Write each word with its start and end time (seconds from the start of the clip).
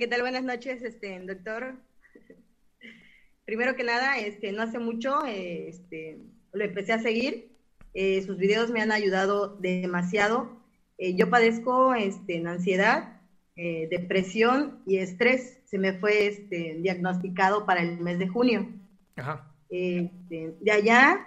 ¿Qué 0.00 0.08
tal? 0.08 0.22
Buenas 0.22 0.44
noches, 0.44 0.82
este, 0.82 1.20
doctor. 1.20 1.74
Primero 3.44 3.76
que 3.76 3.84
nada, 3.84 4.16
este, 4.16 4.50
no 4.50 4.62
hace 4.62 4.78
mucho, 4.78 5.26
eh, 5.26 5.68
este, 5.68 6.22
lo 6.54 6.64
empecé 6.64 6.94
a 6.94 7.02
seguir. 7.02 7.54
Eh, 7.92 8.22
sus 8.22 8.38
videos 8.38 8.70
me 8.70 8.80
han 8.80 8.92
ayudado 8.92 9.58
demasiado. 9.58 10.58
Eh, 10.96 11.16
yo 11.16 11.28
padezco 11.28 11.94
este, 11.94 12.38
en 12.38 12.46
ansiedad, 12.46 13.20
eh, 13.56 13.88
depresión 13.90 14.82
y 14.86 14.96
estrés. 14.96 15.58
Se 15.66 15.76
me 15.76 15.92
fue 15.92 16.28
este, 16.28 16.78
diagnosticado 16.80 17.66
para 17.66 17.82
el 17.82 18.00
mes 18.00 18.18
de 18.18 18.28
junio. 18.28 18.70
Ajá. 19.16 19.52
Este, 19.68 20.54
de 20.62 20.72
allá, 20.72 21.26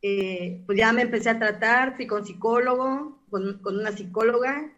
pues 0.00 0.78
ya 0.78 0.90
me 0.94 1.02
empecé 1.02 1.28
a 1.28 1.38
tratar, 1.38 1.96
fui 1.96 2.06
con 2.06 2.24
psicólogo, 2.24 3.22
con, 3.28 3.58
con 3.58 3.78
una 3.78 3.92
psicóloga, 3.92 4.72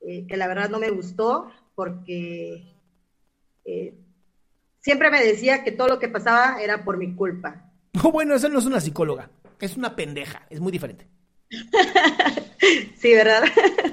que 0.00 0.36
la 0.36 0.46
verdad 0.46 0.68
no 0.68 0.78
me 0.78 0.90
gustó 0.90 1.50
porque 1.78 2.74
eh, 3.64 3.94
siempre 4.80 5.12
me 5.12 5.24
decía 5.24 5.62
que 5.62 5.70
todo 5.70 5.86
lo 5.86 6.00
que 6.00 6.08
pasaba 6.08 6.60
era 6.60 6.82
por 6.82 6.96
mi 6.96 7.14
culpa. 7.14 7.70
No, 7.92 8.10
bueno, 8.10 8.34
esa 8.34 8.48
no 8.48 8.58
es 8.58 8.66
una 8.66 8.80
psicóloga, 8.80 9.30
es 9.60 9.76
una 9.76 9.94
pendeja, 9.94 10.44
es 10.50 10.58
muy 10.58 10.72
diferente. 10.72 11.06
Sí, 12.96 13.14
¿verdad? 13.14 13.44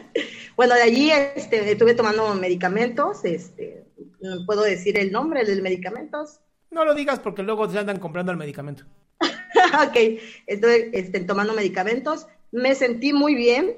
bueno, 0.58 0.74
de 0.74 0.82
allí 0.82 1.12
este, 1.12 1.72
estuve 1.72 1.94
tomando 1.94 2.34
medicamentos, 2.34 3.24
este, 3.24 3.86
no 4.20 4.44
puedo 4.48 4.64
decir 4.64 4.98
el 4.98 5.12
nombre 5.12 5.46
del 5.46 5.62
medicamentos. 5.62 6.40
No 6.72 6.84
lo 6.84 6.96
digas 6.96 7.20
porque 7.20 7.44
luego 7.44 7.70
se 7.70 7.78
andan 7.78 8.00
comprando 8.00 8.32
el 8.32 8.40
medicamento. 8.40 8.86
ok, 9.22 10.20
estuve 10.48 10.90
este, 10.98 11.20
tomando 11.20 11.54
medicamentos, 11.54 12.26
me 12.52 12.74
sentí 12.74 13.14
muy 13.14 13.36
bien, 13.36 13.76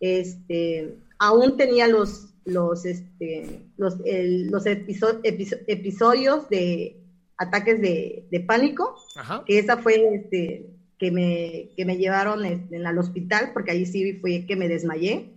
este, 0.00 0.96
aún 1.20 1.56
tenía 1.56 1.86
los, 1.86 2.34
los, 2.44 2.84
este, 2.84 3.60
los, 3.76 3.96
el- 4.04 4.48
los 4.50 4.64
episo- 4.66 5.20
episo- 5.22 5.58
episodios 5.66 6.48
de 6.48 6.96
ataques 7.36 7.80
de, 7.80 8.26
de 8.30 8.40
pánico, 8.40 8.96
Ajá. 9.16 9.44
que 9.46 9.58
esa 9.58 9.76
fue 9.78 10.14
este, 10.14 10.66
que, 10.98 11.10
me, 11.10 11.70
que 11.76 11.84
me 11.84 11.96
llevaron 11.96 12.44
este, 12.44 12.84
al 12.84 12.98
hospital, 12.98 13.50
porque 13.52 13.70
ahí 13.72 13.86
sí 13.86 14.14
fue 14.14 14.44
que 14.46 14.56
me 14.56 14.68
desmayé, 14.68 15.30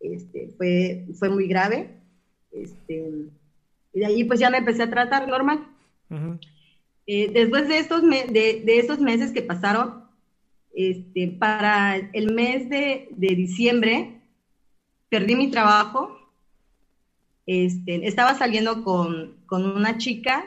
este, 0.00 0.48
fue, 0.56 1.06
fue 1.18 1.28
muy 1.28 1.48
grave, 1.48 1.90
este, 2.52 3.10
y 3.92 3.98
de 4.00 4.06
ahí 4.06 4.24
pues 4.24 4.38
ya 4.38 4.50
me 4.50 4.58
empecé 4.58 4.82
a 4.84 4.90
tratar 4.90 5.26
normal. 5.28 5.66
Eh, 7.06 7.30
después 7.32 7.66
de 7.68 7.78
estos, 7.78 8.02
me- 8.02 8.26
de, 8.26 8.62
de 8.64 8.78
esos 8.78 9.00
meses 9.00 9.32
que 9.32 9.42
pasaron, 9.42 10.04
este, 10.74 11.26
para 11.28 11.96
el 12.12 12.32
mes 12.32 12.68
de, 12.70 13.08
de 13.10 13.34
diciembre, 13.34 14.17
perdí 15.08 15.36
mi 15.36 15.50
trabajo. 15.50 16.16
Este, 17.46 18.06
estaba 18.06 18.34
saliendo 18.34 18.84
con, 18.84 19.36
con 19.46 19.64
una 19.64 19.96
chica 19.96 20.44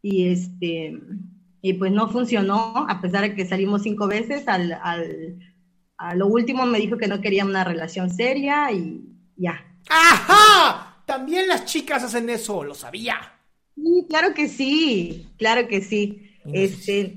y, 0.00 0.28
este, 0.28 0.98
y 1.60 1.72
pues 1.74 1.90
no 1.92 2.08
funcionó, 2.08 2.86
a 2.88 3.00
pesar 3.00 3.22
de 3.22 3.34
que 3.34 3.46
salimos 3.46 3.82
cinco 3.82 4.06
veces. 4.06 4.46
Al, 4.48 4.72
al- 4.82 5.38
a 5.96 6.14
lo 6.14 6.28
último 6.28 6.64
me 6.66 6.78
dijo 6.78 6.96
que 6.96 7.08
no 7.08 7.20
quería 7.20 7.44
una 7.44 7.64
relación 7.64 8.10
seria 8.10 8.72
y 8.72 9.02
ya. 9.36 9.64
¡Ajá! 9.88 11.02
También 11.04 11.48
las 11.48 11.64
chicas 11.66 12.04
hacen 12.04 12.30
eso, 12.30 12.62
lo 12.64 12.74
sabía. 12.74 13.16
Sí, 13.74 14.06
claro 14.08 14.32
que 14.32 14.48
sí, 14.48 15.26
claro 15.36 15.66
que 15.68 15.80
sí. 15.82 16.30
Este, 16.52 17.16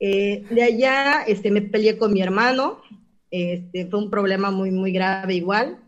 eh, 0.00 0.44
de 0.50 0.62
allá 0.62 1.22
este, 1.26 1.50
me 1.50 1.62
peleé 1.62 1.98
con 1.98 2.12
mi 2.12 2.22
hermano, 2.22 2.80
este, 3.30 3.86
fue 3.86 3.98
un 4.00 4.10
problema 4.10 4.50
muy, 4.50 4.70
muy 4.70 4.92
grave 4.92 5.34
igual. 5.34 5.78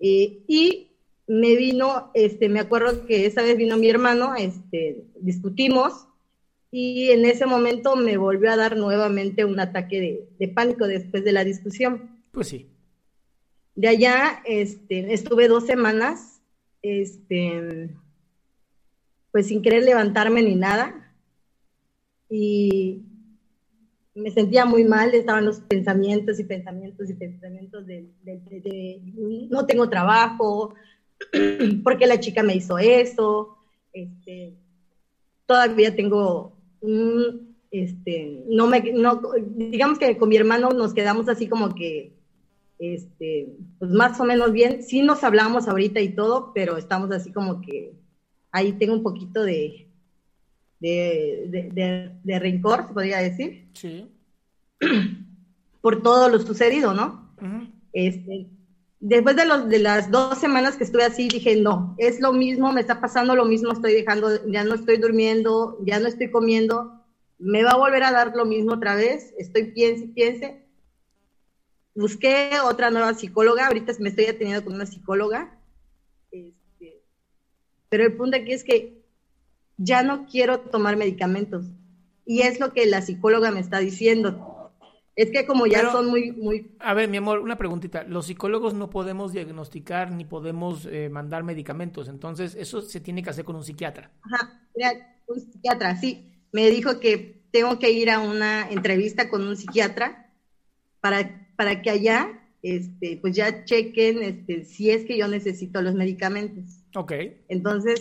Eh, 0.00 0.42
y 0.48 0.88
me 1.26 1.54
vino, 1.56 2.10
este, 2.14 2.48
me 2.48 2.60
acuerdo 2.60 3.06
que 3.06 3.26
esa 3.26 3.42
vez 3.42 3.56
vino 3.56 3.76
mi 3.76 3.88
hermano, 3.88 4.34
este, 4.34 5.04
discutimos 5.20 6.08
y 6.72 7.10
en 7.10 7.24
ese 7.24 7.46
momento 7.46 7.96
me 7.96 8.16
volvió 8.16 8.50
a 8.50 8.56
dar 8.56 8.76
nuevamente 8.76 9.44
un 9.44 9.60
ataque 9.60 10.00
de, 10.00 10.28
de 10.38 10.48
pánico 10.48 10.86
después 10.86 11.24
de 11.24 11.32
la 11.32 11.44
discusión. 11.44 12.22
Pues 12.32 12.48
sí. 12.48 12.68
De 13.74 13.88
allá 13.88 14.42
este, 14.44 15.12
estuve 15.12 15.48
dos 15.48 15.66
semanas, 15.66 16.40
este, 16.82 17.90
pues 19.30 19.46
sin 19.46 19.62
querer 19.62 19.84
levantarme 19.84 20.42
ni 20.42 20.54
nada. 20.54 21.14
Y 22.28 23.02
me 24.14 24.30
sentía 24.30 24.64
muy 24.64 24.84
mal, 24.84 25.14
estaban 25.14 25.44
los 25.44 25.60
pensamientos 25.60 26.40
y 26.40 26.44
pensamientos 26.44 27.08
y 27.10 27.14
pensamientos 27.14 27.86
de, 27.86 28.08
no 29.50 29.66
tengo 29.66 29.88
trabajo, 29.88 30.74
porque 31.84 32.06
la 32.06 32.20
chica 32.20 32.42
me 32.42 32.56
hizo 32.56 32.78
eso, 32.78 33.56
este, 33.92 34.54
todavía 35.46 35.94
tengo 35.94 36.56
este, 37.70 38.44
no 38.48 38.66
me, 38.66 38.80
no, 38.92 39.20
digamos 39.54 39.98
que 39.98 40.16
con 40.16 40.28
mi 40.28 40.36
hermano 40.36 40.70
nos 40.70 40.92
quedamos 40.92 41.28
así 41.28 41.48
como 41.48 41.74
que, 41.74 42.16
este, 42.78 43.54
pues 43.78 43.90
más 43.92 44.18
o 44.20 44.24
menos 44.24 44.52
bien, 44.52 44.82
sí 44.82 45.02
nos 45.02 45.22
hablamos 45.22 45.68
ahorita 45.68 46.00
y 46.00 46.14
todo, 46.14 46.52
pero 46.54 46.76
estamos 46.78 47.10
así 47.12 47.30
como 47.30 47.60
que 47.60 47.92
ahí 48.50 48.72
tengo 48.72 48.94
un 48.94 49.02
poquito 49.02 49.44
de, 49.44 49.89
de, 50.80 51.44
de, 51.48 51.70
de- 51.70 52.10
de 52.22 52.38
rencor, 52.38 52.86
se 52.88 52.92
podría 52.94 53.18
decir, 53.18 53.68
Sí. 53.74 54.10
por 55.80 56.02
todo 56.02 56.28
lo 56.28 56.38
sucedido, 56.38 56.94
¿no? 56.94 57.32
Ujú. 57.40 57.68
Este, 57.92 58.48
después 58.98 59.36
de, 59.36 59.46
los, 59.46 59.68
de 59.68 59.78
las 59.78 60.10
dos 60.10 60.38
semanas 60.38 60.76
que 60.76 60.84
estuve 60.84 61.04
así, 61.04 61.28
dije, 61.28 61.56
no, 61.56 61.94
es 61.98 62.20
lo 62.20 62.32
mismo, 62.32 62.72
me 62.72 62.80
está 62.80 63.00
pasando 63.00 63.34
lo 63.34 63.44
mismo, 63.44 63.72
estoy 63.72 63.92
dejando, 63.94 64.46
ya 64.50 64.64
no 64.64 64.74
estoy 64.74 64.96
durmiendo, 64.98 65.78
ya 65.84 65.98
no 66.00 66.08
estoy 66.08 66.30
comiendo, 66.30 67.04
me 67.38 67.62
va 67.62 67.70
a 67.72 67.76
volver 67.78 68.02
a 68.02 68.12
dar 68.12 68.34
lo 68.36 68.44
mismo 68.44 68.72
otra 68.72 68.94
vez, 68.94 69.34
estoy 69.38 69.72
piense, 69.72 70.06
piense. 70.08 70.66
Busqué 71.94 72.50
otra 72.64 72.90
nueva 72.90 73.14
psicóloga, 73.14 73.66
ahorita 73.66 73.92
me 73.98 74.10
estoy 74.10 74.26
atendiendo 74.26 74.64
con 74.64 74.74
una 74.74 74.86
psicóloga, 74.86 75.58
este, 76.30 77.02
pero 77.88 78.04
el 78.04 78.16
punto 78.16 78.36
aquí 78.36 78.52
es 78.52 78.62
que 78.62 78.99
ya 79.82 80.02
no 80.02 80.26
quiero 80.26 80.60
tomar 80.60 80.96
medicamentos 80.96 81.64
y 82.26 82.42
es 82.42 82.60
lo 82.60 82.72
que 82.74 82.84
la 82.86 83.00
psicóloga 83.00 83.50
me 83.50 83.60
está 83.60 83.78
diciendo 83.78 84.46
Es 85.16 85.30
que 85.32 85.44
como 85.46 85.66
ya 85.66 85.78
Pero- 85.80 85.92
son 85.92 86.06
muy, 86.08 86.32
muy, 86.32 86.70
A 86.78 86.94
ver, 86.94 87.08
mi 87.08 87.16
amor, 87.18 87.40
una 87.40 87.56
preguntita. 87.58 88.04
Los 88.04 88.26
psicólogos 88.26 88.72
no 88.74 88.88
podemos 88.88 89.32
diagnosticar 89.32 90.12
ni 90.12 90.24
podemos 90.24 90.86
eh, 90.86 91.08
mandar 91.10 91.42
medicamentos, 91.44 92.08
entonces 92.08 92.54
eso 92.54 92.80
se 92.80 93.00
tiene 93.00 93.22
que 93.22 93.30
hacer 93.30 93.44
con 93.44 93.56
un 93.56 93.64
psiquiatra. 93.64 94.10
ajá, 94.22 94.62
mira, 94.74 94.92
un 95.26 95.40
psiquiatra, 95.40 95.96
sí, 95.96 96.32
me 96.52 96.70
dijo 96.70 97.00
que 97.00 97.42
tengo 97.50 97.78
que 97.78 97.90
ir 97.90 98.08
a 98.10 98.20
una 98.20 98.70
entrevista 98.70 99.28
con 99.28 99.46
un 99.46 99.56
psiquiatra 99.56 100.32
para, 101.00 101.48
para 101.56 101.82
que 101.82 101.90
allá, 101.90 102.40
este, 102.62 103.18
pues 103.20 103.34
ya 103.34 103.64
chequen, 103.64 104.22
este, 104.22 104.64
si 104.64 104.90
es 104.90 105.04
que 105.04 105.18
yo 105.18 105.26
necesito 105.28 105.82
los 105.82 105.94
medicamentos. 105.94 106.64
Ok. 106.94 107.12
Entonces, 107.48 108.00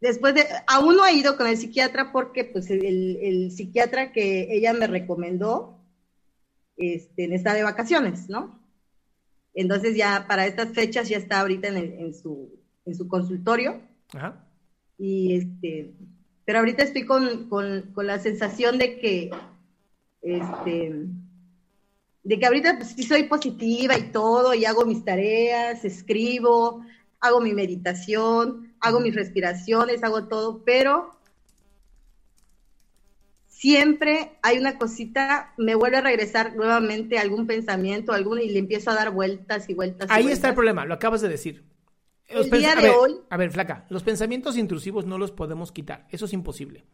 después 0.00 0.34
de, 0.34 0.44
aún 0.66 0.96
no 0.96 1.06
he 1.06 1.12
ido 1.14 1.36
con 1.36 1.46
el 1.46 1.56
psiquiatra 1.56 2.12
porque 2.12 2.44
pues 2.44 2.70
el, 2.70 2.84
el 2.84 3.50
psiquiatra 3.52 4.12
que 4.12 4.54
ella 4.54 4.72
me 4.72 4.86
recomendó, 4.86 5.78
este, 6.76 7.34
está 7.34 7.52
de 7.54 7.62
vacaciones, 7.62 8.28
¿no? 8.28 8.58
Entonces 9.54 9.96
ya 9.96 10.26
para 10.28 10.46
estas 10.46 10.70
fechas 10.72 11.08
ya 11.08 11.18
está 11.18 11.40
ahorita 11.40 11.68
en, 11.68 11.76
el- 11.76 11.92
en 11.98 12.14
su, 12.14 12.58
en 12.86 12.94
su 12.94 13.08
consultorio 13.08 13.80
Ajá. 14.14 14.46
y 14.96 15.34
este, 15.36 15.92
pero 16.44 16.60
ahorita 16.60 16.82
estoy 16.84 17.04
con, 17.04 17.48
con, 17.48 17.92
con 17.92 18.06
la 18.06 18.18
sensación 18.18 18.78
de 18.78 18.98
que, 18.98 19.30
este, 20.22 20.92
de 22.22 22.38
que 22.38 22.46
ahorita 22.46 22.76
pues, 22.78 22.90
sí 22.90 23.02
soy 23.02 23.24
positiva 23.24 23.98
y 23.98 24.10
todo, 24.12 24.54
y 24.54 24.64
hago 24.64 24.84
mis 24.86 25.04
tareas, 25.04 25.84
escribo, 25.84 26.84
hago 27.20 27.40
mi 27.40 27.52
meditación, 27.52 28.74
hago 28.80 29.00
mis 29.00 29.14
respiraciones, 29.14 30.02
hago 30.02 30.24
todo, 30.28 30.62
pero 30.64 31.14
siempre 33.46 34.38
hay 34.42 34.58
una 34.58 34.78
cosita, 34.78 35.52
me 35.58 35.74
vuelve 35.74 35.98
a 35.98 36.00
regresar 36.00 36.56
nuevamente 36.56 37.18
algún 37.18 37.46
pensamiento, 37.46 38.12
algún, 38.12 38.40
y 38.40 38.48
le 38.50 38.58
empiezo 38.58 38.90
a 38.90 38.94
dar 38.94 39.10
vueltas 39.10 39.68
y 39.68 39.74
vueltas. 39.74 40.08
y 40.08 40.12
Ahí 40.12 40.22
vueltas. 40.22 40.38
está 40.38 40.48
el 40.48 40.54
problema, 40.54 40.84
lo 40.86 40.94
acabas 40.94 41.20
de 41.20 41.28
decir. 41.28 41.64
Los 42.32 42.46
El 42.46 42.52
día 42.58 42.72
pens- 42.74 42.78
a 42.78 42.80
de 42.80 42.88
ver, 42.88 42.96
hoy- 42.96 43.16
A 43.28 43.36
ver, 43.36 43.50
flaca, 43.50 43.86
los 43.90 44.02
pensamientos 44.02 44.56
intrusivos 44.56 45.04
no 45.04 45.18
los 45.18 45.32
podemos 45.32 45.72
quitar, 45.72 46.06
eso 46.10 46.24
es 46.26 46.32
imposible. 46.32 46.84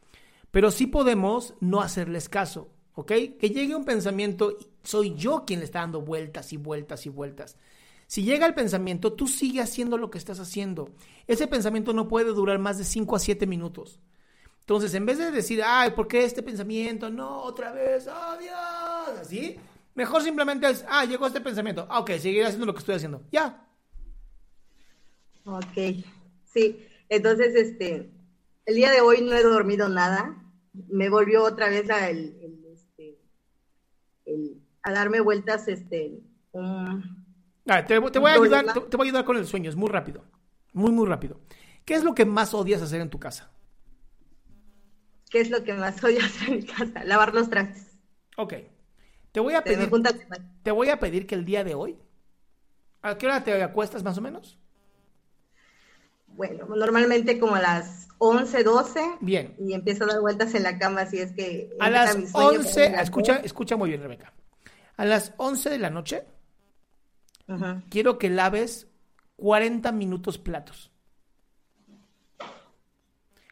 Pero 0.50 0.70
sí 0.70 0.86
podemos 0.86 1.54
no 1.60 1.82
hacerles 1.82 2.28
caso, 2.28 2.70
¿ok? 2.94 3.12
Que 3.38 3.50
llegue 3.50 3.76
un 3.76 3.84
pensamiento, 3.84 4.56
soy 4.82 5.14
yo 5.14 5.44
quien 5.46 5.60
le 5.60 5.66
está 5.66 5.80
dando 5.80 6.00
vueltas 6.00 6.52
y 6.52 6.56
vueltas 6.56 7.04
y 7.04 7.10
vueltas. 7.10 7.58
Si 8.06 8.22
llega 8.22 8.46
el 8.46 8.54
pensamiento, 8.54 9.12
tú 9.12 9.26
sigue 9.26 9.60
haciendo 9.60 9.98
lo 9.98 10.10
que 10.10 10.18
estás 10.18 10.38
haciendo. 10.40 10.90
Ese 11.26 11.46
pensamiento 11.46 11.92
no 11.92 12.06
puede 12.08 12.30
durar 12.32 12.58
más 12.58 12.78
de 12.78 12.84
5 12.84 13.16
a 13.16 13.18
7 13.18 13.46
minutos. 13.46 14.00
Entonces, 14.60 14.94
en 14.94 15.06
vez 15.06 15.18
de 15.18 15.30
decir, 15.30 15.62
ay, 15.64 15.90
¿por 15.92 16.08
qué 16.08 16.24
este 16.24 16.42
pensamiento? 16.42 17.10
No, 17.10 17.42
otra 17.42 17.72
vez, 17.72 18.08
oh 18.08 18.36
Dios, 18.38 19.20
así. 19.20 19.56
Mejor 19.94 20.22
simplemente 20.22 20.68
es, 20.68 20.84
ah, 20.88 21.04
llegó 21.04 21.26
este 21.26 21.40
pensamiento. 21.40 21.86
Ah, 21.88 22.00
ok, 22.00 22.10
seguiré 22.12 22.44
haciendo 22.44 22.66
lo 22.66 22.74
que 22.74 22.80
estoy 22.80 22.96
haciendo. 22.96 23.22
Ya, 23.30 23.62
Ok, 25.44 26.04
sí. 26.44 26.84
Entonces, 27.08 27.54
este, 27.54 28.10
el 28.64 28.74
día 28.74 28.90
de 28.90 29.00
hoy 29.00 29.20
no 29.22 29.32
he 29.32 29.42
dormido 29.44 29.88
nada. 29.88 30.42
Me 30.88 31.08
volvió 31.08 31.44
otra 31.44 31.68
vez 31.68 31.88
a, 31.88 32.10
el, 32.10 32.36
el, 32.42 32.64
este, 32.72 33.18
el- 34.24 34.60
a 34.82 34.92
darme 34.92 35.20
vueltas, 35.20 35.68
este, 35.68 36.18
Ah, 37.66 37.84
te, 37.84 38.00
te 38.00 38.18
voy 38.18 38.30
a 38.30 38.34
ayudar, 38.34 38.72
te, 38.72 38.80
te 38.80 38.96
voy 38.96 39.06
a 39.06 39.10
ayudar 39.10 39.24
con 39.24 39.36
el 39.36 39.46
sueño, 39.46 39.70
es 39.70 39.76
muy 39.76 39.88
rápido. 39.88 40.24
Muy, 40.72 40.92
muy 40.92 41.06
rápido. 41.06 41.40
¿Qué 41.84 41.94
es 41.94 42.04
lo 42.04 42.14
que 42.14 42.24
más 42.24 42.54
odias 42.54 42.82
hacer 42.82 43.00
en 43.00 43.10
tu 43.10 43.18
casa? 43.18 43.50
¿qué 45.30 45.40
es 45.40 45.50
lo 45.50 45.62
que 45.64 45.74
más 45.74 46.02
odio 46.02 46.24
hacer 46.24 46.48
en 46.48 46.56
mi 46.56 46.62
casa? 46.64 47.04
Lavar 47.04 47.34
los 47.34 47.50
trastes. 47.50 47.86
Ok. 48.36 48.54
Te 49.32 49.40
voy 49.40 49.54
a 49.54 49.62
pedir, 49.62 49.90
te 50.62 50.70
voy 50.70 50.88
a 50.88 50.98
pedir 50.98 51.26
que 51.26 51.34
el 51.34 51.44
día 51.44 51.62
de 51.62 51.74
hoy, 51.74 51.98
¿a 53.02 53.18
qué 53.18 53.26
hora 53.26 53.44
te 53.44 53.62
acuestas 53.62 54.02
más 54.02 54.16
o 54.16 54.22
menos? 54.22 54.58
Bueno, 56.28 56.66
normalmente 56.74 57.38
como 57.38 57.54
a 57.54 57.60
las 57.60 58.08
11, 58.16 58.64
12. 58.64 59.00
Bien. 59.20 59.54
Y 59.58 59.74
empiezo 59.74 60.04
a 60.04 60.06
dar 60.06 60.20
vueltas 60.20 60.54
en 60.54 60.62
la 60.62 60.78
cama, 60.78 61.02
así 61.02 61.18
es 61.18 61.32
que... 61.32 61.70
A 61.80 61.90
las 61.90 62.16
mi 62.16 62.26
sueño, 62.26 62.60
11, 62.60 62.72
pero 62.74 62.86
a 62.86 62.90
las 62.92 63.02
escucha, 63.02 63.32
12. 63.34 63.46
escucha 63.46 63.76
muy 63.76 63.90
bien, 63.90 64.00
Rebeca. 64.00 64.32
A 64.96 65.04
las 65.04 65.34
11 65.36 65.68
de 65.68 65.78
la 65.78 65.90
noche, 65.90 66.24
Ajá. 67.48 67.82
quiero 67.90 68.18
que 68.18 68.28
laves 68.30 68.88
40 69.36 69.92
minutos 69.92 70.38
platos. 70.38 70.90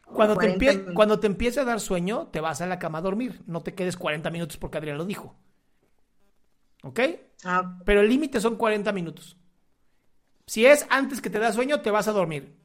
Cuando 0.05 0.35
te, 0.35 0.47
40 0.47 0.57
empie- 0.65 0.73
minutos. 0.75 0.93
cuando 0.95 1.19
te 1.19 1.27
empiece 1.27 1.59
a 1.59 1.65
dar 1.65 1.79
sueño, 1.79 2.27
te 2.27 2.39
vas 2.39 2.61
a 2.61 2.67
la 2.67 2.79
cama 2.79 2.99
a 2.99 3.01
dormir. 3.01 3.41
No 3.47 3.61
te 3.63 3.73
quedes 3.73 3.97
40 3.97 4.29
minutos 4.29 4.57
porque 4.57 4.77
Adrián 4.77 4.97
lo 4.97 5.05
dijo. 5.05 5.35
¿Ok? 6.83 6.99
Ah, 7.43 7.79
Pero 7.85 8.01
el 8.01 8.09
límite 8.09 8.39
son 8.39 8.55
40 8.55 8.91
minutos. 8.91 9.35
Si 10.47 10.65
es 10.65 10.85
antes 10.89 11.21
que 11.21 11.29
te 11.31 11.39
da 11.39 11.51
sueño, 11.51 11.81
te 11.81 11.89
vas 11.91 12.07
a 12.07 12.11
dormir. 12.11 12.55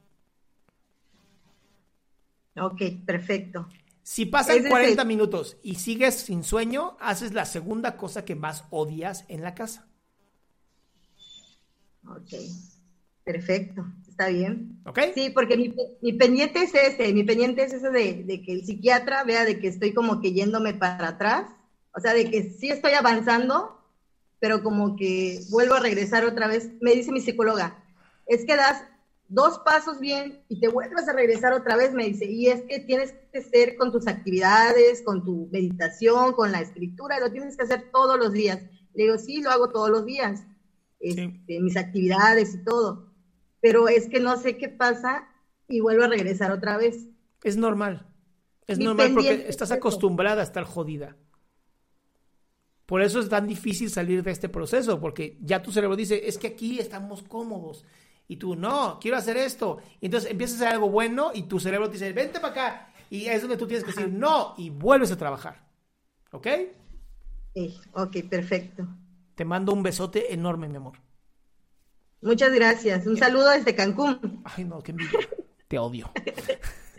ok, 2.56 2.82
perfecto. 3.06 3.68
Si 4.02 4.26
pasan 4.26 4.56
Ese 4.56 4.64
es 4.66 4.70
40 4.70 5.02
el- 5.02 5.08
minutos 5.08 5.56
y 5.62 5.76
sigues 5.76 6.14
sin 6.16 6.42
sueño, 6.42 6.96
haces 7.00 7.32
la 7.32 7.44
segunda 7.46 7.96
cosa 7.96 8.24
que 8.24 8.34
más 8.34 8.64
odias 8.70 9.24
en 9.28 9.42
la 9.42 9.54
casa. 9.54 9.86
Ok, 12.06 12.34
perfecto, 13.24 13.84
está 14.08 14.28
bien. 14.28 14.80
¿Ok? 14.86 14.98
Sí, 15.14 15.30
porque 15.30 15.56
mi, 15.56 15.74
mi 16.00 16.12
pendiente 16.14 16.62
es 16.62 16.74
ese, 16.74 17.12
mi 17.12 17.24
pendiente 17.24 17.64
es 17.64 17.72
ese 17.72 17.90
de, 17.90 18.24
de 18.24 18.42
que 18.42 18.52
el 18.52 18.64
psiquiatra 18.64 19.24
vea 19.24 19.44
de 19.44 19.58
que 19.58 19.68
estoy 19.68 19.92
como 19.92 20.20
que 20.20 20.32
yéndome 20.32 20.74
para 20.74 21.08
atrás, 21.08 21.50
o 21.94 22.00
sea, 22.00 22.14
de 22.14 22.30
que 22.30 22.52
sí 22.52 22.70
estoy 22.70 22.92
avanzando, 22.92 23.80
pero 24.38 24.62
como 24.62 24.96
que 24.96 25.40
vuelvo 25.50 25.74
a 25.74 25.80
regresar 25.80 26.24
otra 26.24 26.48
vez. 26.48 26.70
Me 26.80 26.94
dice 26.94 27.12
mi 27.12 27.20
psicóloga, 27.20 27.84
es 28.26 28.44
que 28.44 28.56
das 28.56 28.82
dos 29.28 29.60
pasos 29.60 30.00
bien 30.00 30.42
y 30.48 30.60
te 30.60 30.68
vuelves 30.68 31.08
a 31.08 31.12
regresar 31.12 31.52
otra 31.52 31.76
vez, 31.76 31.92
me 31.92 32.04
dice, 32.04 32.26
y 32.26 32.48
es 32.48 32.62
que 32.62 32.80
tienes 32.80 33.14
que 33.32 33.42
ser 33.42 33.76
con 33.76 33.92
tus 33.92 34.08
actividades, 34.08 35.02
con 35.02 35.24
tu 35.24 35.48
meditación, 35.52 36.32
con 36.32 36.50
la 36.50 36.60
escritura, 36.60 37.20
lo 37.20 37.30
tienes 37.30 37.56
que 37.56 37.62
hacer 37.62 37.90
todos 37.92 38.18
los 38.18 38.32
días. 38.32 38.60
Le 38.94 39.04
digo, 39.04 39.18
sí, 39.18 39.40
lo 39.40 39.50
hago 39.50 39.70
todos 39.70 39.88
los 39.88 40.04
días, 40.04 40.42
este, 41.00 41.60
mis 41.60 41.76
actividades 41.76 42.54
y 42.54 42.64
todo, 42.64 43.12
pero 43.60 43.88
es 43.88 44.08
que 44.08 44.20
no 44.20 44.36
sé 44.36 44.56
qué 44.56 44.68
pasa 44.68 45.26
y 45.68 45.80
vuelvo 45.80 46.04
a 46.04 46.08
regresar 46.08 46.52
otra 46.52 46.76
vez. 46.76 47.06
Es 47.42 47.56
normal. 47.56 48.06
Es 48.66 48.78
Mi 48.78 48.84
normal 48.84 49.12
porque 49.14 49.46
estás 49.48 49.72
acostumbrada 49.72 50.40
a 50.42 50.44
estar 50.44 50.64
jodida. 50.64 51.16
Por 52.86 53.02
eso 53.02 53.20
es 53.20 53.28
tan 53.28 53.46
difícil 53.46 53.88
salir 53.88 54.22
de 54.22 54.32
este 54.32 54.48
proceso, 54.48 55.00
porque 55.00 55.38
ya 55.40 55.62
tu 55.62 55.70
cerebro 55.70 55.96
dice, 55.96 56.26
es 56.26 56.38
que 56.38 56.48
aquí 56.48 56.80
estamos 56.80 57.22
cómodos. 57.22 57.84
Y 58.26 58.36
tú, 58.36 58.56
no, 58.56 58.98
quiero 59.00 59.16
hacer 59.16 59.36
esto. 59.36 59.78
Y 60.00 60.06
entonces 60.06 60.30
empiezas 60.30 60.56
a 60.56 60.64
hacer 60.64 60.74
algo 60.74 60.90
bueno 60.90 61.30
y 61.34 61.42
tu 61.44 61.58
cerebro 61.58 61.86
te 61.86 61.94
dice, 61.94 62.12
vente 62.12 62.40
para 62.40 62.52
acá. 62.52 62.92
Y 63.08 63.26
es 63.26 63.42
donde 63.42 63.56
tú 63.56 63.66
tienes 63.66 63.84
que 63.84 63.92
decir, 63.92 64.12
no, 64.12 64.54
y 64.56 64.70
vuelves 64.70 65.10
a 65.12 65.16
trabajar. 65.16 65.64
¿Ok? 66.32 66.46
Sí, 67.54 67.76
ok, 67.92 68.16
perfecto. 68.28 68.86
Te 69.40 69.46
mando 69.46 69.72
un 69.72 69.82
besote 69.82 70.34
enorme, 70.34 70.68
mi 70.68 70.76
amor. 70.76 70.98
Muchas 72.20 72.52
gracias. 72.52 73.06
Un 73.06 73.16
saludo 73.16 73.48
desde 73.48 73.74
Cancún. 73.74 74.42
Ay, 74.44 74.64
no, 74.64 74.82
qué 74.82 74.90
envidia. 74.90 75.18
Te 75.66 75.78
odio. 75.78 76.10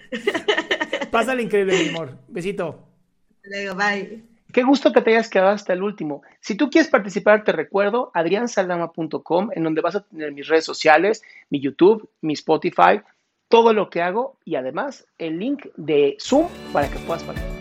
Pásale 1.11 1.43
increíble, 1.43 1.83
mi 1.83 1.89
amor. 1.89 2.17
Besito. 2.27 2.83
Hasta 3.29 3.47
Luego, 3.47 3.75
bye. 3.75 4.23
Qué 4.51 4.63
gusto 4.63 4.91
que 4.91 5.01
te 5.03 5.11
hayas 5.11 5.29
quedado 5.29 5.51
hasta 5.51 5.73
el 5.73 5.83
último. 5.83 6.23
Si 6.39 6.55
tú 6.55 6.71
quieres 6.71 6.89
participar, 6.89 7.43
te 7.43 7.51
recuerdo 7.51 8.09
adriansaldama.com, 8.15 9.49
en 9.53 9.63
donde 9.63 9.81
vas 9.81 9.97
a 9.97 10.03
tener 10.03 10.31
mis 10.31 10.47
redes 10.47 10.65
sociales, 10.65 11.21
mi 11.51 11.59
YouTube, 11.59 12.09
mi 12.21 12.33
Spotify, 12.33 13.03
todo 13.49 13.71
lo 13.71 13.91
que 13.91 14.01
hago 14.01 14.39
y 14.45 14.55
además 14.55 15.05
el 15.19 15.37
link 15.37 15.67
de 15.77 16.17
Zoom 16.19 16.47
para 16.73 16.89
que 16.89 16.97
puedas 16.97 17.21
participar. 17.21 17.60